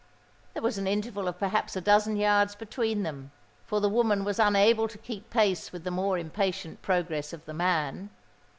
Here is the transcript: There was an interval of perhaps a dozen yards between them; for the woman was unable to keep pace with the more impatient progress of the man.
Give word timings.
There 0.55 0.63
was 0.63 0.79
an 0.79 0.87
interval 0.87 1.27
of 1.27 1.37
perhaps 1.37 1.75
a 1.75 1.79
dozen 1.81 2.17
yards 2.17 2.55
between 2.55 3.03
them; 3.03 3.29
for 3.67 3.79
the 3.79 3.87
woman 3.87 4.23
was 4.23 4.39
unable 4.39 4.87
to 4.87 4.97
keep 4.97 5.29
pace 5.29 5.71
with 5.71 5.83
the 5.83 5.91
more 5.91 6.17
impatient 6.17 6.81
progress 6.81 7.33
of 7.33 7.45
the 7.45 7.53
man. 7.53 8.09